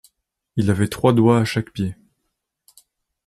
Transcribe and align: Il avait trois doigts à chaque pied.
Il 0.55 0.71
avait 0.71 0.87
trois 0.87 1.13
doigts 1.13 1.37
à 1.41 1.45
chaque 1.45 1.69
pied. 1.69 1.93